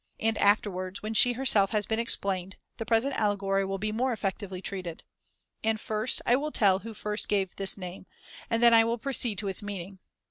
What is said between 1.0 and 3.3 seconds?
when she her self has been explained, the present